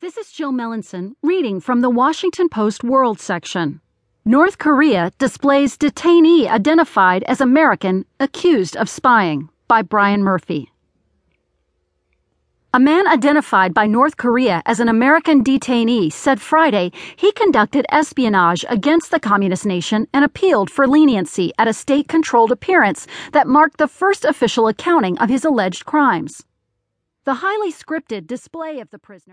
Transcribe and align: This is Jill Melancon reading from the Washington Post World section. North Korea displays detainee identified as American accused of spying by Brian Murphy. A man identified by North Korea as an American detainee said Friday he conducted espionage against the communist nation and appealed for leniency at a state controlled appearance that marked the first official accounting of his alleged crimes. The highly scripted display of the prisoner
This 0.00 0.16
is 0.16 0.30
Jill 0.30 0.52
Melancon 0.52 1.16
reading 1.24 1.58
from 1.58 1.80
the 1.80 1.90
Washington 1.90 2.48
Post 2.48 2.84
World 2.84 3.18
section. 3.18 3.80
North 4.24 4.56
Korea 4.56 5.10
displays 5.18 5.76
detainee 5.76 6.48
identified 6.48 7.24
as 7.24 7.40
American 7.40 8.04
accused 8.20 8.76
of 8.76 8.88
spying 8.88 9.48
by 9.66 9.82
Brian 9.82 10.22
Murphy. 10.22 10.70
A 12.72 12.78
man 12.78 13.08
identified 13.08 13.74
by 13.74 13.88
North 13.88 14.16
Korea 14.16 14.62
as 14.66 14.78
an 14.78 14.88
American 14.88 15.42
detainee 15.42 16.12
said 16.12 16.40
Friday 16.40 16.92
he 17.16 17.32
conducted 17.32 17.84
espionage 17.88 18.64
against 18.68 19.10
the 19.10 19.18
communist 19.18 19.66
nation 19.66 20.06
and 20.14 20.24
appealed 20.24 20.70
for 20.70 20.86
leniency 20.86 21.52
at 21.58 21.66
a 21.66 21.72
state 21.72 22.06
controlled 22.06 22.52
appearance 22.52 23.08
that 23.32 23.48
marked 23.48 23.78
the 23.78 23.88
first 23.88 24.24
official 24.24 24.68
accounting 24.68 25.18
of 25.18 25.28
his 25.28 25.44
alleged 25.44 25.84
crimes. 25.86 26.44
The 27.24 27.42
highly 27.42 27.72
scripted 27.72 28.28
display 28.28 28.78
of 28.78 28.90
the 28.90 28.98
prisoner 29.00 29.26